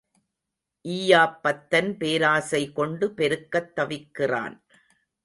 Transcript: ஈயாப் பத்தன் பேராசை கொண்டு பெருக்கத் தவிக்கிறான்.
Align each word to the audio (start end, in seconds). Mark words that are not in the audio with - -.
ஈயாப் 0.85 1.35
பத்தன் 1.41 1.97
பேராசை 1.97 2.71
கொண்டு 2.71 3.07
பெருக்கத் 3.17 3.71
தவிக்கிறான். 3.75 4.55